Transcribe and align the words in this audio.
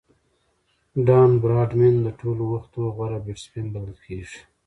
ډان 1.05 1.29
براډمن 1.41 1.95
د 2.05 2.07
ټولو 2.19 2.43
وختو 2.53 2.79
غوره 2.95 3.19
بيټسمېن 3.25 3.65
بلل 3.73 3.97
کیږي. 4.05 4.39